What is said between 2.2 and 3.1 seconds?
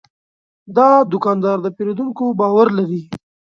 باور لري.